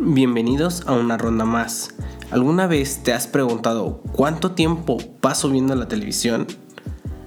[0.00, 1.94] Bienvenidos a una ronda más.
[2.32, 6.48] ¿Alguna vez te has preguntado cuánto tiempo paso viendo la televisión?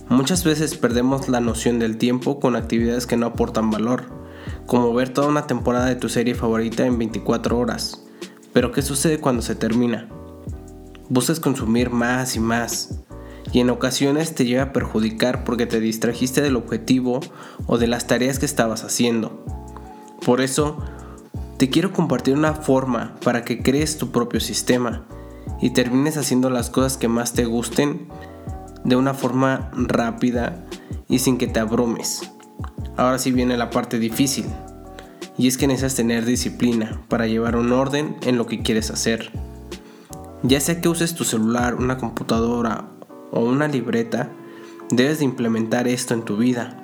[0.09, 4.07] Muchas veces perdemos la noción del tiempo con actividades que no aportan valor,
[4.65, 8.03] como ver toda una temporada de tu serie favorita en 24 horas.
[8.51, 10.09] Pero ¿qué sucede cuando se termina?
[11.07, 12.99] Buscas consumir más y más,
[13.53, 17.21] y en ocasiones te llega a perjudicar porque te distrajiste del objetivo
[17.65, 19.41] o de las tareas que estabas haciendo.
[20.25, 20.83] Por eso,
[21.57, 25.03] te quiero compartir una forma para que crees tu propio sistema
[25.61, 28.07] y termines haciendo las cosas que más te gusten
[28.83, 30.65] de una forma rápida
[31.07, 32.31] y sin que te abrumes.
[32.95, 34.45] Ahora sí viene la parte difícil,
[35.37, 39.31] y es que necesitas tener disciplina para llevar un orden en lo que quieres hacer.
[40.43, 42.85] Ya sea que uses tu celular, una computadora
[43.31, 44.29] o una libreta,
[44.89, 46.83] debes de implementar esto en tu vida.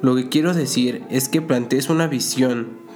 [0.00, 2.87] Lo que quiero decir es que plantees una visión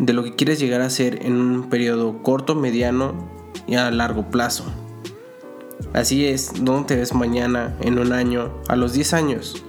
[0.00, 3.12] de lo que quieres llegar a ser en un periodo corto, mediano
[3.66, 4.64] y a largo plazo.
[5.92, 9.62] Así es, ¿dónde te ves mañana, en un año, a los 10 años?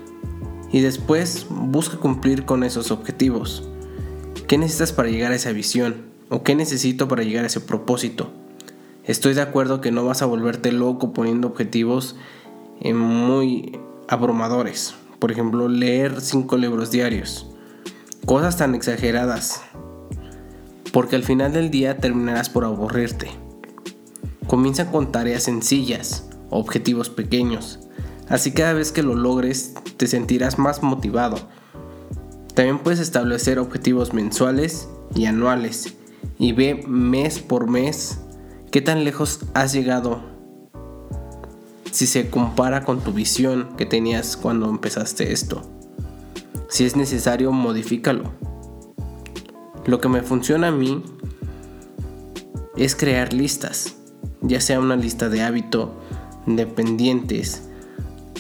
[0.72, 3.68] Y después busca cumplir con esos objetivos.
[4.48, 6.06] ¿Qué necesitas para llegar a esa visión?
[6.30, 8.32] ¿O qué necesito para llegar a ese propósito?
[9.04, 12.16] Estoy de acuerdo que no vas a volverte loco poniendo objetivos
[12.80, 14.96] eh, muy abrumadores.
[15.20, 17.48] Por ejemplo, leer 5 libros diarios.
[18.26, 19.62] Cosas tan exageradas
[20.92, 23.32] porque al final del día terminarás por aburrirte.
[24.48, 27.80] Comienza con tareas sencillas, objetivos pequeños,
[28.28, 31.38] así cada vez que lo logres te sentirás más motivado.
[32.54, 35.96] También puedes establecer objetivos mensuales y anuales
[36.38, 38.20] y ve mes por mes
[38.72, 40.22] qué tan lejos has llegado
[41.92, 45.62] si se compara con tu visión que tenías cuando empezaste esto.
[46.70, 48.32] Si es necesario, modifícalo.
[49.86, 51.04] Lo que me funciona a mí
[52.78, 53.96] es crear listas,
[54.42, 55.94] ya sea una lista de hábito,
[56.46, 57.68] de pendientes,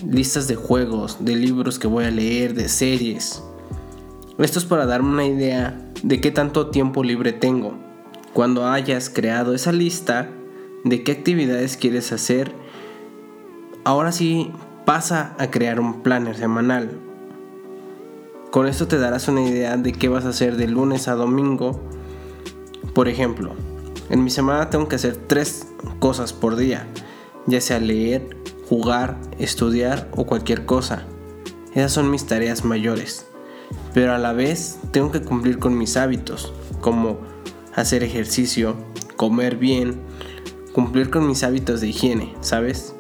[0.08, 3.44] listas de juegos, de libros que voy a leer, de series.
[4.38, 7.74] Esto es para darme una idea de qué tanto tiempo libre tengo.
[8.34, 10.30] Cuando hayas creado esa lista
[10.84, 12.52] de qué actividades quieres hacer,
[13.84, 14.52] ahora sí
[14.86, 17.00] pasa a crear un planner semanal,
[18.52, 21.82] con esto te darás una idea de qué vas a hacer de lunes a domingo.
[22.94, 23.54] Por ejemplo,
[24.10, 25.68] en mi semana tengo que hacer tres
[26.00, 26.86] cosas por día,
[27.48, 28.36] ya sea leer,
[28.68, 31.06] jugar, estudiar o cualquier cosa.
[31.74, 33.26] Esas son mis tareas mayores.
[33.94, 36.52] Pero a la vez tengo que cumplir con mis hábitos,
[36.82, 37.20] como
[37.74, 38.76] hacer ejercicio,
[39.16, 40.02] comer bien,
[40.74, 42.96] cumplir con mis hábitos de higiene, ¿sabes?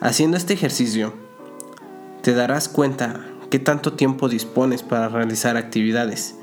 [0.00, 1.12] Haciendo este ejercicio,
[2.22, 3.20] te darás cuenta
[3.50, 6.34] ¿Qué tanto tiempo dispones para realizar actividades?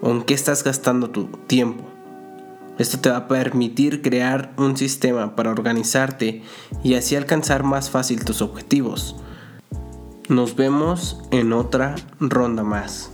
[0.00, 1.84] ¿O en qué estás gastando tu tiempo?
[2.78, 6.42] Esto te va a permitir crear un sistema para organizarte
[6.84, 9.16] y así alcanzar más fácil tus objetivos.
[10.28, 13.10] Nos vemos en otra ronda más.